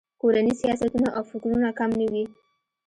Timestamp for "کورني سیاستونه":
0.21-1.09